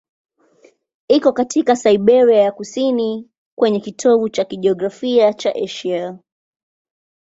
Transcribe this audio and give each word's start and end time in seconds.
Iko 1.07 1.31
katika 1.31 1.75
Siberia 1.75 2.41
ya 2.41 2.51
kusini, 2.51 3.29
kwenye 3.55 3.79
kitovu 3.79 4.29
cha 4.29 4.45
kijiografia 4.45 5.33
cha 5.33 5.55
Asia. 5.55 6.19